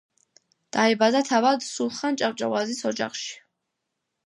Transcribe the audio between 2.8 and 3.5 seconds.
ოჯახში.